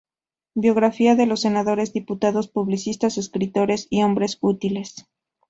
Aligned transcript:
Biografía 0.55 1.13
de 1.15 1.27
los 1.27 1.41
Senadores, 1.41 1.93
Diputados, 1.93 2.47
Publicistas, 2.47 3.19
Escritores 3.19 3.85
y 3.91 4.01
hombres 4.01 4.39
útiles. 4.41 5.05